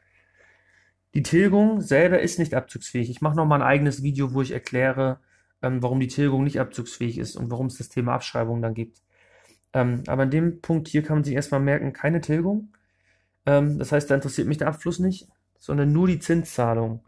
Die 1.15 1.23
Tilgung 1.23 1.81
selber 1.81 2.21
ist 2.21 2.39
nicht 2.39 2.55
abzugsfähig. 2.55 3.11
Ich 3.11 3.21
mache 3.21 3.37
nochmal 3.37 3.61
ein 3.61 3.67
eigenes 3.67 4.03
Video, 4.03 4.35
wo 4.35 4.43
ich 4.43 4.53
erkläre, 4.53 5.21
ähm, 5.63 5.83
warum 5.83 6.01
die 6.01 6.09
Tilgung 6.09 6.45
nicht 6.45 6.61
abzugsfähig 6.61 7.19
ist 7.19 7.37
und 7.37 7.51
warum 7.51 7.67
es 7.67 7.79
das 7.79 7.89
Thema 7.89 8.15
Abschreibung 8.15 8.63
dann 8.63 8.75
gibt. 8.75 9.03
Ähm, 9.73 10.03
aber 10.07 10.23
an 10.23 10.31
dem 10.31 10.61
Punkt 10.61 10.89
hier 10.89 11.03
kann 11.03 11.19
man 11.19 11.25
sich 11.25 11.35
erstmal 11.35 11.61
merken, 11.61 11.93
keine 11.93 12.21
Tilgung. 12.21 12.73
Ähm, 13.47 13.79
das 13.79 13.93
heißt, 13.93 14.11
da 14.11 14.15
interessiert 14.15 14.49
mich 14.49 14.59
der 14.59 14.69
Abfluss 14.69 14.99
nicht, 14.99 15.29
sondern 15.59 15.93
nur 15.93 16.07
die 16.07 16.19
Zinszahlung. 16.19 17.05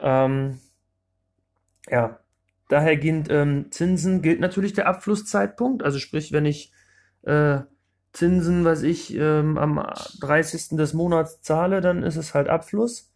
Ähm, 0.00 0.60
ja, 1.88 2.20
dahergehend 2.74 3.28
ähm, 3.30 3.70
Zinsen 3.70 4.20
gilt 4.20 4.40
natürlich 4.40 4.72
der 4.72 4.88
Abflusszeitpunkt. 4.88 5.84
Also 5.84 6.00
sprich, 6.00 6.32
wenn 6.32 6.44
ich 6.44 6.72
äh, 7.22 7.60
Zinsen, 8.12 8.64
was 8.64 8.82
ich 8.82 9.14
ähm, 9.14 9.58
am 9.58 9.86
30. 10.20 10.70
des 10.70 10.92
Monats 10.92 11.40
zahle, 11.40 11.80
dann 11.80 12.02
ist 12.02 12.16
es 12.16 12.34
halt 12.34 12.48
Abfluss. 12.48 13.12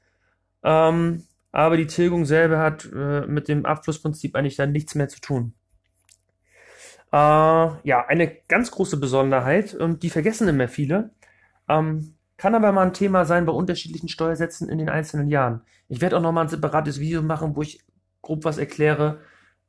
Ähm, 0.63 1.25
aber 1.51 1.77
die 1.77 1.89
Tilgung 1.89 2.25
selber 2.25 2.61
hat 2.61 2.89
äh, 2.95 3.27
mit 3.27 3.49
dem 3.49 3.67
Abflussprinzip 3.67 4.37
eigentlich 4.37 4.55
dann 4.55 4.71
nichts 4.71 4.95
mehr 4.95 5.09
zu 5.09 5.21
tun. 5.21 5.55
Äh, 7.11 7.17
ja, 7.17 8.07
eine 8.07 8.33
ganz 8.47 8.71
große 8.71 8.99
Besonderheit, 8.99 9.75
und 9.75 10.05
die 10.05 10.11
vergessen 10.11 10.47
immer 10.47 10.69
viele, 10.69 11.11
ähm, 11.69 12.15
kann 12.37 12.55
aber 12.55 12.71
mal 12.71 12.87
ein 12.87 12.93
Thema 12.93 13.25
sein 13.25 13.45
bei 13.45 13.53
unterschiedlichen 13.53 14.09
Steuersätzen 14.09 14.69
in 14.69 14.79
den 14.79 14.89
einzelnen 14.89 15.27
Jahren. 15.27 15.63
Ich 15.89 16.01
werde 16.01 16.17
auch 16.17 16.23
nochmal 16.23 16.45
ein 16.45 16.51
separates 16.51 17.01
Video 17.01 17.23
machen, 17.23 17.57
wo 17.57 17.63
ich 17.63 17.81
grob 18.23 18.45
was 18.45 18.59
erkläre, 18.59 19.19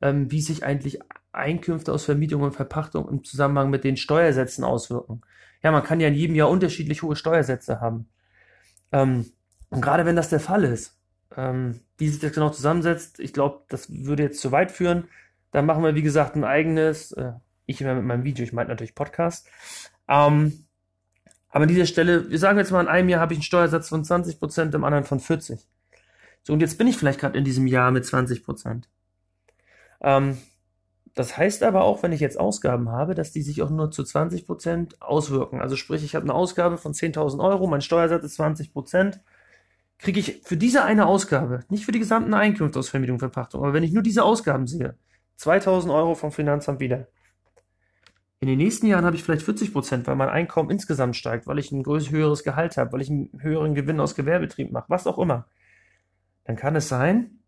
ähm, 0.00 0.30
wie 0.30 0.40
sich 0.40 0.64
eigentlich 0.64 1.00
Einkünfte 1.32 1.92
aus 1.92 2.04
Vermietung 2.04 2.42
und 2.42 2.52
Verpachtung 2.52 3.08
im 3.08 3.24
Zusammenhang 3.24 3.70
mit 3.70 3.84
den 3.84 3.96
Steuersätzen 3.96 4.64
auswirken. 4.64 5.22
Ja, 5.62 5.70
man 5.70 5.84
kann 5.84 6.00
ja 6.00 6.08
in 6.08 6.14
jedem 6.14 6.34
Jahr 6.34 6.50
unterschiedlich 6.50 7.02
hohe 7.02 7.16
Steuersätze 7.16 7.80
haben. 7.80 8.08
Ähm, 8.92 9.26
und 9.68 9.80
gerade 9.80 10.06
wenn 10.06 10.16
das 10.16 10.30
der 10.30 10.40
Fall 10.40 10.64
ist, 10.64 10.98
ähm, 11.36 11.80
wie 11.98 12.08
sich 12.08 12.20
das 12.20 12.32
genau 12.32 12.50
zusammensetzt, 12.50 13.20
ich 13.20 13.32
glaube, 13.32 13.62
das 13.68 13.90
würde 13.90 14.24
jetzt 14.24 14.40
zu 14.40 14.52
weit 14.52 14.72
führen. 14.72 15.04
Dann 15.52 15.66
machen 15.66 15.82
wir, 15.82 15.94
wie 15.94 16.02
gesagt, 16.02 16.34
ein 16.34 16.44
eigenes, 16.44 17.12
äh, 17.12 17.32
ich 17.66 17.80
immer 17.80 17.94
mit 17.94 18.04
meinem 18.04 18.24
Video, 18.24 18.44
ich 18.44 18.52
meine 18.52 18.70
natürlich 18.70 18.94
Podcast. 18.94 19.46
Ähm, 20.08 20.64
aber 21.50 21.62
an 21.62 21.68
dieser 21.68 21.86
Stelle, 21.86 22.30
wir 22.30 22.38
sagen 22.38 22.58
jetzt 22.58 22.70
mal, 22.70 22.80
in 22.80 22.88
einem 22.88 23.08
Jahr 23.08 23.20
habe 23.20 23.32
ich 23.32 23.38
einen 23.38 23.44
Steuersatz 23.44 23.88
von 23.88 24.04
20%, 24.04 24.74
im 24.74 24.84
anderen 24.84 25.04
von 25.04 25.20
40%. 25.20 25.58
So, 26.42 26.52
und 26.52 26.60
jetzt 26.60 26.78
bin 26.78 26.86
ich 26.86 26.96
vielleicht 26.96 27.20
gerade 27.20 27.36
in 27.36 27.44
diesem 27.44 27.66
Jahr 27.66 27.90
mit 27.90 28.04
20%. 28.04 28.84
Ähm, 30.00 30.38
Das 31.14 31.36
heißt 31.36 31.62
aber 31.64 31.84
auch, 31.84 32.02
wenn 32.02 32.12
ich 32.12 32.20
jetzt 32.20 32.40
Ausgaben 32.40 32.90
habe, 32.90 33.14
dass 33.14 33.32
die 33.32 33.42
sich 33.42 33.62
auch 33.62 33.70
nur 33.70 33.90
zu 33.90 34.02
20% 34.02 35.00
auswirken. 35.00 35.60
Also 35.60 35.76
sprich, 35.76 36.04
ich 36.04 36.14
habe 36.14 36.24
eine 36.24 36.34
Ausgabe 36.34 36.78
von 36.78 36.94
10.000 36.94 37.40
Euro, 37.44 37.66
mein 37.66 37.82
Steuersatz 37.82 38.24
ist 38.24 38.40
20%, 38.40 39.20
kriege 39.98 40.20
ich 40.20 40.42
für 40.44 40.56
diese 40.56 40.84
eine 40.84 41.06
Ausgabe, 41.06 41.64
nicht 41.68 41.84
für 41.84 41.92
die 41.92 41.98
gesamten 42.00 42.34
Einkünfte 42.34 42.78
aus 42.78 42.88
Vermietung 42.88 43.16
und 43.16 43.20
Verpachtung, 43.20 43.62
aber 43.62 43.74
wenn 43.74 43.82
ich 43.82 43.92
nur 43.92 44.02
diese 44.02 44.24
Ausgaben 44.24 44.66
sehe, 44.66 44.96
2.000 45.38 45.92
Euro 45.94 46.14
vom 46.14 46.32
Finanzamt 46.32 46.80
wieder. 46.80 47.08
In 48.40 48.48
den 48.48 48.58
nächsten 48.58 48.86
Jahren 48.86 49.04
habe 49.04 49.16
ich 49.16 49.22
vielleicht 49.24 49.46
40% 49.46 50.06
weil 50.06 50.16
mein 50.16 50.28
Einkommen 50.30 50.70
insgesamt 50.70 51.16
steigt, 51.16 51.46
weil 51.46 51.58
ich 51.58 51.72
ein 51.72 51.84
höheres 51.84 52.44
Gehalt 52.44 52.76
habe, 52.78 52.92
weil 52.92 53.02
ich 53.02 53.10
einen 53.10 53.30
höheren 53.38 53.74
Gewinn 53.74 54.00
aus 54.00 54.14
Gewerbetrieb 54.14 54.72
mache, 54.72 54.88
was 54.88 55.06
auch 55.06 55.18
immer. 55.18 55.46
Dann 56.44 56.56
kann 56.56 56.76
es 56.76 56.88
sein, 56.88 57.39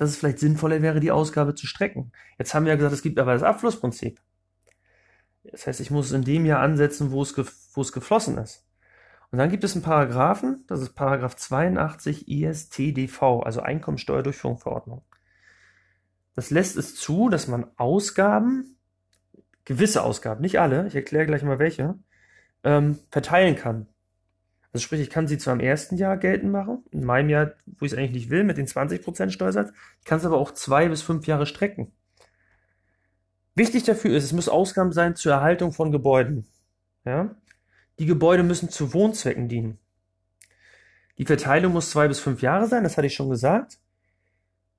dass 0.00 0.08
es 0.08 0.16
vielleicht 0.16 0.38
sinnvoller 0.38 0.80
wäre, 0.80 0.98
die 0.98 1.10
Ausgabe 1.10 1.54
zu 1.54 1.66
strecken. 1.66 2.10
Jetzt 2.38 2.54
haben 2.54 2.64
wir 2.64 2.70
ja 2.70 2.76
gesagt, 2.76 2.94
es 2.94 3.02
gibt 3.02 3.18
aber 3.18 3.34
das 3.34 3.42
Abflussprinzip. 3.42 4.18
Das 5.44 5.66
heißt, 5.66 5.78
ich 5.78 5.90
muss 5.90 6.06
es 6.06 6.12
in 6.12 6.24
dem 6.24 6.46
Jahr 6.46 6.60
ansetzen, 6.60 7.10
wo 7.10 7.20
es, 7.20 7.36
wo 7.74 7.82
es 7.82 7.92
geflossen 7.92 8.38
ist. 8.38 8.66
Und 9.30 9.38
dann 9.38 9.50
gibt 9.50 9.62
es 9.62 9.74
einen 9.74 9.82
Paragraphen, 9.82 10.64
das 10.68 10.80
ist 10.80 10.94
Paragraph 10.94 11.36
82 11.36 12.28
ISTDV, 12.28 13.42
also 13.42 13.60
Einkommensteuerdurchführungsverordnung. 13.60 15.04
Das 16.34 16.48
lässt 16.48 16.78
es 16.78 16.94
zu, 16.94 17.28
dass 17.28 17.46
man 17.46 17.66
Ausgaben, 17.76 18.78
gewisse 19.66 20.02
Ausgaben, 20.02 20.40
nicht 20.40 20.60
alle, 20.60 20.86
ich 20.86 20.94
erkläre 20.94 21.26
gleich 21.26 21.42
mal 21.42 21.58
welche, 21.58 21.98
ähm, 22.64 22.98
verteilen 23.10 23.54
kann. 23.54 23.86
Also 24.72 24.84
sprich, 24.84 25.00
ich 25.00 25.10
kann 25.10 25.26
sie 25.26 25.38
zwar 25.38 25.54
im 25.54 25.60
ersten 25.60 25.96
Jahr 25.96 26.16
geltend 26.16 26.52
machen, 26.52 26.84
in 26.90 27.04
meinem 27.04 27.28
Jahr, 27.28 27.52
wo 27.66 27.84
ich 27.84 27.92
es 27.92 27.98
eigentlich 27.98 28.12
nicht 28.12 28.30
will, 28.30 28.44
mit 28.44 28.56
den 28.56 28.66
20% 28.66 29.30
Steuersatz, 29.30 29.72
ich 29.98 30.04
kann 30.04 30.18
es 30.18 30.24
aber 30.24 30.38
auch 30.38 30.52
zwei 30.52 30.88
bis 30.88 31.02
fünf 31.02 31.26
Jahre 31.26 31.46
strecken. 31.46 31.92
Wichtig 33.56 33.82
dafür 33.82 34.16
ist, 34.16 34.24
es 34.24 34.32
muss 34.32 34.48
Ausgaben 34.48 34.92
sein 34.92 35.16
zur 35.16 35.32
Erhaltung 35.32 35.72
von 35.72 35.90
Gebäuden. 35.90 36.46
Ja? 37.04 37.34
Die 37.98 38.06
Gebäude 38.06 38.44
müssen 38.44 38.70
zu 38.70 38.94
Wohnzwecken 38.94 39.48
dienen. 39.48 39.78
Die 41.18 41.26
Verteilung 41.26 41.72
muss 41.72 41.90
zwei 41.90 42.08
bis 42.08 42.20
fünf 42.20 42.40
Jahre 42.40 42.66
sein, 42.66 42.84
das 42.84 42.96
hatte 42.96 43.06
ich 43.06 43.14
schon 43.14 43.28
gesagt. 43.28 43.78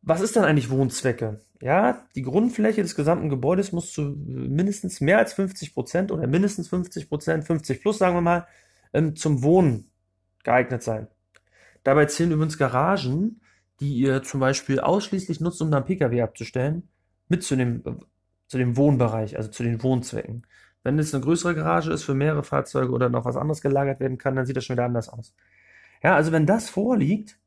Was 0.01 0.21
ist 0.21 0.35
dann 0.35 0.45
eigentlich 0.45 0.71
Wohnzwecke? 0.71 1.41
Ja, 1.61 2.07
die 2.15 2.23
Grundfläche 2.23 2.81
des 2.81 2.95
gesamten 2.95 3.29
Gebäudes 3.29 3.71
muss 3.71 3.93
zu 3.93 4.01
mindestens 4.01 4.99
mehr 4.99 5.19
als 5.19 5.33
50 5.33 5.75
Prozent 5.75 6.11
oder 6.11 6.25
mindestens 6.25 6.69
50 6.69 7.07
Prozent, 7.07 7.43
50 7.45 7.81
plus 7.81 7.99
sagen 7.99 8.15
wir 8.15 8.21
mal, 8.21 8.47
ähm, 8.93 9.15
zum 9.15 9.43
Wohnen 9.43 9.91
geeignet 10.43 10.83
sein. 10.83 11.07
Dabei 11.83 12.05
zählen 12.05 12.31
übrigens 12.31 12.57
Garagen, 12.57 13.41
die 13.79 13.95
ihr 13.95 14.21
zum 14.23 14.39
Beispiel 14.39 14.79
ausschließlich 14.79 15.41
nutzt, 15.41 15.61
um 15.61 15.71
dann 15.71 15.85
Pkw 15.85 16.21
abzustellen, 16.21 16.87
mit 17.27 17.43
zu 17.43 17.55
dem, 17.55 17.83
zu 18.47 18.57
dem 18.57 18.77
Wohnbereich, 18.77 19.37
also 19.37 19.49
zu 19.49 19.63
den 19.63 19.81
Wohnzwecken. 19.81 20.45
Wenn 20.83 20.99
es 20.99 21.13
eine 21.13 21.23
größere 21.23 21.55
Garage 21.55 21.91
ist 21.91 22.03
für 22.03 22.13
mehrere 22.13 22.43
Fahrzeuge 22.43 22.91
oder 22.91 23.09
noch 23.09 23.25
was 23.25 23.37
anderes 23.37 23.61
gelagert 23.61 23.99
werden 23.99 24.17
kann, 24.17 24.35
dann 24.35 24.45
sieht 24.45 24.57
das 24.57 24.65
schon 24.65 24.75
wieder 24.75 24.85
anders 24.85 25.09
aus. 25.09 25.35
Ja, 26.03 26.15
also 26.15 26.31
wenn 26.31 26.45
das 26.45 26.69
vorliegt, 26.69 27.37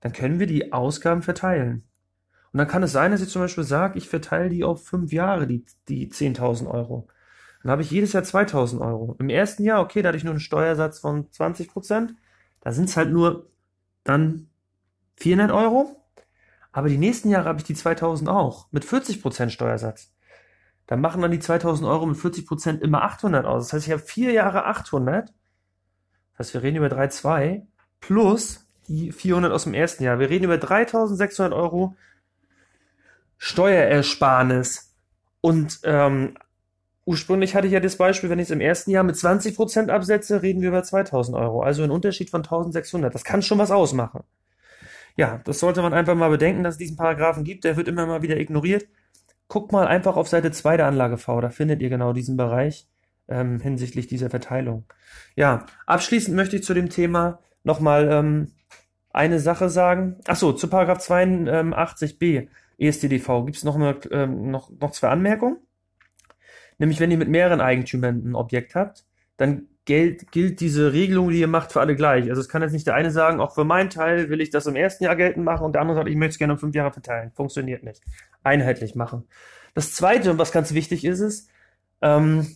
dann 0.00 0.12
können 0.12 0.38
wir 0.38 0.46
die 0.46 0.72
Ausgaben 0.72 1.22
verteilen. 1.22 1.84
Und 2.52 2.58
dann 2.58 2.68
kann 2.68 2.82
es 2.82 2.92
sein, 2.92 3.12
dass 3.12 3.22
ich 3.22 3.28
zum 3.28 3.42
Beispiel 3.42 3.64
sage, 3.64 3.98
ich 3.98 4.08
verteile 4.08 4.50
die 4.50 4.64
auf 4.64 4.84
fünf 4.84 5.12
Jahre, 5.12 5.46
die, 5.46 5.64
die 5.88 6.10
10.000 6.10 6.68
Euro. 6.68 7.08
Dann 7.62 7.72
habe 7.72 7.82
ich 7.82 7.90
jedes 7.90 8.12
Jahr 8.12 8.24
2.000 8.24 8.80
Euro. 8.80 9.16
Im 9.18 9.28
ersten 9.28 9.64
Jahr, 9.64 9.80
okay, 9.80 10.02
da 10.02 10.08
hatte 10.08 10.18
ich 10.18 10.24
nur 10.24 10.32
einen 10.32 10.40
Steuersatz 10.40 10.98
von 10.98 11.30
20 11.30 11.68
Prozent. 11.68 12.14
Da 12.60 12.72
sind 12.72 12.88
es 12.88 12.96
halt 12.96 13.10
nur 13.10 13.46
dann 14.04 14.48
400 15.16 15.52
Euro. 15.52 15.96
Aber 16.72 16.88
die 16.88 16.98
nächsten 16.98 17.28
Jahre 17.28 17.48
habe 17.48 17.58
ich 17.58 17.64
die 17.64 17.76
2.000 17.76 18.28
auch 18.28 18.66
mit 18.72 18.84
40 18.84 19.22
Prozent 19.22 19.52
Steuersatz. 19.52 20.12
Dann 20.86 21.00
machen 21.00 21.22
dann 21.22 21.30
die 21.30 21.38
2.000 21.38 21.88
Euro 21.88 22.06
mit 22.06 22.16
40 22.16 22.46
Prozent 22.46 22.82
immer 22.82 23.02
800 23.02 23.46
aus. 23.46 23.66
Das 23.66 23.72
heißt, 23.74 23.86
ich 23.86 23.92
habe 23.92 24.02
vier 24.02 24.32
Jahre 24.32 24.64
800. 24.64 25.28
Das 25.28 26.46
heißt, 26.48 26.54
wir 26.54 26.62
reden 26.62 26.78
über 26.78 26.88
3,2 26.88 27.62
plus 28.00 28.66
die 28.88 29.12
400 29.12 29.52
aus 29.52 29.64
dem 29.64 29.74
ersten 29.74 30.02
Jahr. 30.02 30.18
Wir 30.18 30.28
reden 30.28 30.44
über 30.44 30.56
3.600 30.56 31.54
Euro 31.54 31.94
Steuerersparnis. 33.38 34.94
Und 35.40 35.80
ähm, 35.84 36.36
ursprünglich 37.04 37.54
hatte 37.54 37.66
ich 37.66 37.72
ja 37.72 37.80
das 37.80 37.96
Beispiel, 37.96 38.30
wenn 38.30 38.38
ich 38.38 38.44
es 38.44 38.50
im 38.50 38.60
ersten 38.60 38.90
Jahr 38.90 39.04
mit 39.04 39.16
20% 39.16 39.88
absetze, 39.88 40.42
reden 40.42 40.62
wir 40.62 40.68
über 40.68 40.82
2000 40.82 41.36
Euro. 41.36 41.62
Also 41.62 41.82
ein 41.82 41.90
Unterschied 41.90 42.30
von 42.30 42.42
1600. 42.42 43.14
Das 43.14 43.24
kann 43.24 43.42
schon 43.42 43.58
was 43.58 43.70
ausmachen. 43.70 44.22
Ja, 45.16 45.40
das 45.44 45.58
sollte 45.58 45.82
man 45.82 45.92
einfach 45.92 46.14
mal 46.14 46.30
bedenken, 46.30 46.62
dass 46.62 46.74
es 46.74 46.78
diesen 46.78 46.96
Paragraphen 46.96 47.44
gibt. 47.44 47.64
Der 47.64 47.76
wird 47.76 47.88
immer 47.88 48.06
mal 48.06 48.22
wieder 48.22 48.38
ignoriert. 48.38 48.86
Guckt 49.48 49.72
mal 49.72 49.86
einfach 49.86 50.16
auf 50.16 50.28
Seite 50.28 50.50
2 50.50 50.78
der 50.78 50.86
Anlage 50.86 51.18
V. 51.18 51.40
Da 51.40 51.50
findet 51.50 51.82
ihr 51.82 51.90
genau 51.90 52.12
diesen 52.12 52.36
Bereich 52.36 52.88
ähm, 53.28 53.60
hinsichtlich 53.60 54.06
dieser 54.06 54.30
Verteilung. 54.30 54.84
Ja, 55.36 55.66
abschließend 55.86 56.34
möchte 56.34 56.56
ich 56.56 56.64
zu 56.64 56.72
dem 56.72 56.88
Thema 56.88 57.40
nochmal 57.64 58.08
ähm, 58.10 58.52
eine 59.12 59.40
Sache 59.40 59.68
sagen. 59.68 60.16
Achso, 60.26 60.52
zu 60.52 60.68
Paragraph 60.68 60.98
82b 60.98 62.48
ESTDV 62.78 63.44
gibt 63.44 63.56
es 63.58 63.64
noch, 63.64 63.78
ähm, 64.10 64.50
noch, 64.50 64.70
noch 64.70 64.92
zwei 64.92 65.08
Anmerkungen. 65.08 65.58
Nämlich, 66.82 66.98
wenn 66.98 67.12
ihr 67.12 67.16
mit 67.16 67.28
mehreren 67.28 67.60
Eigentümern 67.60 68.24
ein 68.24 68.34
Objekt 68.34 68.74
habt, 68.74 69.04
dann 69.36 69.68
gilt, 69.84 70.32
gilt 70.32 70.58
diese 70.58 70.92
Regelung, 70.92 71.30
die 71.30 71.38
ihr 71.38 71.46
macht, 71.46 71.70
für 71.70 71.78
alle 71.80 71.94
gleich. 71.94 72.28
Also 72.28 72.40
es 72.40 72.48
kann 72.48 72.60
jetzt 72.60 72.72
nicht 72.72 72.88
der 72.88 72.96
eine 72.96 73.12
sagen, 73.12 73.38
auch 73.40 73.54
für 73.54 73.62
meinen 73.62 73.88
Teil 73.88 74.30
will 74.30 74.40
ich 74.40 74.50
das 74.50 74.66
im 74.66 74.74
ersten 74.74 75.04
Jahr 75.04 75.14
geltend 75.14 75.44
machen 75.44 75.64
und 75.64 75.74
der 75.74 75.80
andere 75.80 75.98
sagt, 75.98 76.08
ich 76.08 76.16
möchte 76.16 76.32
es 76.32 76.38
gerne 76.38 76.54
um 76.54 76.58
fünf 76.58 76.74
Jahre 76.74 76.92
verteilen. 76.92 77.30
Funktioniert 77.36 77.84
nicht. 77.84 78.02
Einheitlich 78.42 78.96
machen. 78.96 79.28
Das 79.74 79.94
zweite, 79.94 80.28
und 80.32 80.38
was 80.38 80.50
ganz 80.50 80.74
wichtig 80.74 81.04
ist, 81.04 81.20
ist, 81.20 81.48
ähm, 82.00 82.48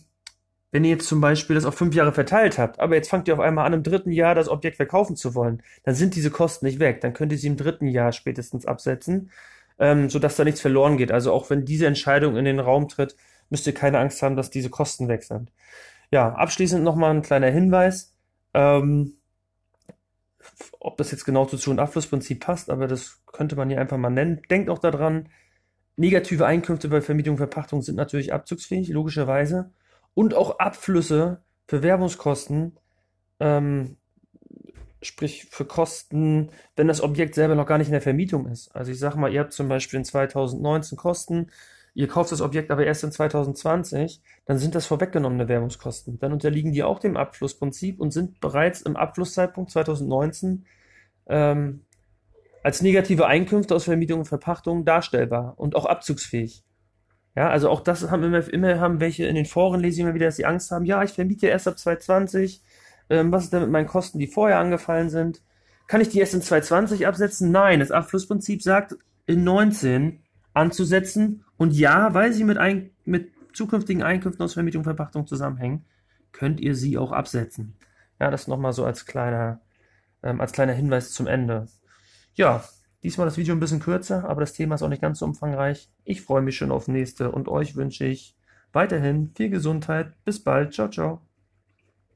wenn 0.73 0.83
ihr 0.83 0.89
jetzt 0.91 1.07
zum 1.07 1.21
Beispiel 1.21 1.55
das 1.55 1.63
auf 1.63 1.75
fünf 1.75 1.95
Jahre 1.95 2.11
verteilt 2.11 2.57
habt, 2.57 2.81
aber 2.81 2.95
jetzt 2.95 3.09
fangt 3.09 3.29
ihr 3.29 3.33
auf 3.33 3.39
einmal 3.39 3.65
an, 3.65 3.71
im 3.71 3.83
dritten 3.83 4.11
Jahr 4.11 4.35
das 4.35 4.49
Objekt 4.49 4.75
verkaufen 4.75 5.15
zu 5.15 5.35
wollen, 5.35 5.63
dann 5.83 5.95
sind 5.95 6.15
diese 6.15 6.31
Kosten 6.31 6.65
nicht 6.65 6.79
weg. 6.79 6.99
Dann 6.99 7.13
könnt 7.13 7.31
ihr 7.31 7.37
sie 7.37 7.47
im 7.47 7.55
dritten 7.55 7.87
Jahr 7.87 8.11
spätestens 8.11 8.65
absetzen, 8.65 9.31
ähm, 9.79 10.09
sodass 10.09 10.35
da 10.35 10.43
nichts 10.43 10.59
verloren 10.59 10.97
geht. 10.97 11.13
Also 11.13 11.31
auch 11.31 11.49
wenn 11.49 11.63
diese 11.63 11.87
Entscheidung 11.87 12.35
in 12.35 12.43
den 12.43 12.59
Raum 12.59 12.89
tritt, 12.89 13.15
müsst 13.49 13.67
ihr 13.67 13.73
keine 13.73 13.99
Angst 13.99 14.21
haben, 14.21 14.35
dass 14.35 14.49
diese 14.49 14.69
Kosten 14.69 15.07
weg 15.07 15.23
sind. 15.23 15.51
Ja, 16.11 16.33
abschließend 16.33 16.83
nochmal 16.83 17.11
ein 17.11 17.21
kleiner 17.21 17.49
Hinweis. 17.49 18.13
Ähm, 18.53 19.17
ob 20.79 20.97
das 20.97 21.11
jetzt 21.11 21.25
genau 21.25 21.45
zu 21.45 21.57
Zu- 21.57 21.71
und 21.71 21.79
Abflussprinzip 21.79 22.39
passt, 22.39 22.69
aber 22.69 22.87
das 22.87 23.21
könnte 23.25 23.55
man 23.55 23.69
hier 23.69 23.81
einfach 23.81 23.97
mal 23.97 24.09
nennen. 24.09 24.41
Denkt 24.49 24.69
auch 24.69 24.79
daran, 24.79 25.29
negative 25.97 26.45
Einkünfte 26.45 26.87
bei 26.89 27.01
Vermietung 27.01 27.33
und 27.33 27.37
Verpachtung 27.37 27.81
sind 27.81 27.95
natürlich 27.95 28.33
abzugsfähig, 28.33 28.89
logischerweise. 28.89 29.71
Und 30.13 30.33
auch 30.33 30.59
Abflüsse 30.59 31.41
für 31.67 31.83
Werbungskosten, 31.83 32.77
ähm, 33.39 33.97
sprich 35.01 35.45
für 35.51 35.65
Kosten, 35.65 36.49
wenn 36.75 36.87
das 36.87 37.01
Objekt 37.01 37.35
selber 37.35 37.55
noch 37.55 37.67
gar 37.67 37.77
nicht 37.77 37.87
in 37.87 37.93
der 37.93 38.01
Vermietung 38.01 38.47
ist. 38.47 38.75
Also 38.75 38.91
ich 38.91 38.99
sage 38.99 39.17
mal, 39.17 39.31
ihr 39.31 39.41
habt 39.41 39.53
zum 39.53 39.67
Beispiel 39.67 39.99
in 39.99 40.05
2019 40.05 40.97
Kosten 40.97 41.51
ihr 41.97 42.07
kauft 42.07 42.31
das 42.31 42.41
Objekt 42.41 42.69
aber 42.69 42.85
erst 42.85 43.03
in 43.03 43.11
2020, 43.11 44.21
dann 44.45 44.59
sind 44.59 44.75
das 44.75 44.85
vorweggenommene 44.85 45.47
Werbungskosten. 45.47 46.19
Dann 46.19 46.31
unterliegen 46.31 46.71
die 46.71 46.83
auch 46.83 46.99
dem 46.99 47.17
Abflussprinzip 47.17 47.99
und 47.99 48.11
sind 48.11 48.39
bereits 48.39 48.81
im 48.81 48.95
Abflusszeitpunkt 48.95 49.71
2019 49.71 50.67
ähm, 51.25 51.81
als 52.61 52.83
negative 52.83 53.25
Einkünfte 53.25 53.73
aus 53.73 53.85
Vermietung 53.85 54.19
und 54.19 54.25
Verpachtung 54.25 54.85
darstellbar 54.85 55.55
und 55.57 55.75
auch 55.75 55.87
abzugsfähig. 55.87 56.63
Ja, 57.35 57.49
also 57.49 57.67
auch 57.67 57.81
das 57.81 58.11
haben 58.11 58.23
immer, 58.23 58.47
immer 58.47 58.79
haben 58.79 58.99
welche 58.99 59.25
in 59.25 59.33
den 59.33 59.45
Foren 59.45 59.79
lese 59.79 59.95
ich 59.95 60.01
immer 60.01 60.13
wieder, 60.13 60.27
dass 60.27 60.35
sie 60.35 60.45
Angst 60.45 60.69
haben, 60.69 60.85
ja, 60.85 61.01
ich 61.01 61.13
vermiete 61.13 61.47
erst 61.47 61.67
ab 61.67 61.79
2020, 61.79 62.61
ähm, 63.09 63.31
was 63.31 63.45
ist 63.45 63.53
denn 63.53 63.61
mit 63.61 63.71
meinen 63.71 63.87
Kosten, 63.87 64.19
die 64.19 64.27
vorher 64.27 64.59
angefallen 64.59 65.09
sind? 65.09 65.41
Kann 65.87 66.01
ich 66.01 66.09
die 66.09 66.19
erst 66.19 66.35
in 66.35 66.43
2020 66.43 67.07
absetzen? 67.07 67.51
Nein, 67.51 67.79
das 67.79 67.89
Abflussprinzip 67.89 68.61
sagt, 68.61 68.95
in 69.25 69.43
19 69.43 70.21
anzusetzen. 70.57 71.43
Und 71.57 71.73
ja, 71.73 72.13
weil 72.13 72.33
sie 72.33 72.43
mit, 72.43 72.57
ein, 72.57 72.91
mit 73.05 73.31
zukünftigen 73.53 74.03
Einkünften 74.03 74.43
aus 74.43 74.53
Vermietung 74.53 74.81
und 74.81 74.85
Verpachtung 74.85 75.27
zusammenhängen, 75.27 75.85
könnt 76.31 76.59
ihr 76.59 76.75
sie 76.75 76.97
auch 76.97 77.11
absetzen. 77.11 77.75
Ja, 78.19 78.31
das 78.31 78.47
nochmal 78.47 78.73
so 78.73 78.85
als 78.85 79.05
kleiner, 79.05 79.61
ähm, 80.23 80.41
als 80.41 80.51
kleiner 80.51 80.73
Hinweis 80.73 81.11
zum 81.11 81.27
Ende. 81.27 81.67
Ja, 82.35 82.63
diesmal 83.03 83.25
das 83.25 83.37
Video 83.37 83.55
ein 83.55 83.59
bisschen 83.59 83.79
kürzer, 83.79 84.27
aber 84.29 84.41
das 84.41 84.53
Thema 84.53 84.75
ist 84.75 84.83
auch 84.83 84.89
nicht 84.89 85.01
ganz 85.01 85.19
so 85.19 85.25
umfangreich. 85.25 85.89
Ich 86.03 86.21
freue 86.21 86.41
mich 86.41 86.57
schon 86.57 86.71
auf 86.71 86.87
nächste 86.87 87.31
und 87.31 87.47
euch 87.47 87.75
wünsche 87.75 88.05
ich 88.05 88.35
weiterhin 88.73 89.31
viel 89.35 89.49
Gesundheit. 89.49 90.13
Bis 90.25 90.43
bald. 90.43 90.73
Ciao, 90.73 90.89
ciao. 90.89 91.26